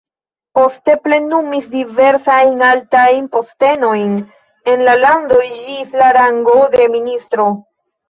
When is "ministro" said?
7.01-7.53